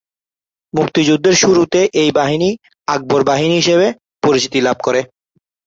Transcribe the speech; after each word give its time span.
মুক্তিযুদ্ধের 0.73 1.35
শুরুতে 1.43 1.79
এই 2.01 2.09
বাহিনী 2.11 2.49
'আকবর 2.87 3.21
বাহিনী' 3.29 3.59
হিসেবে 3.59 3.87
পরিচিতি 4.23 4.59
লাভ 4.61 4.77
করে। 4.85 5.01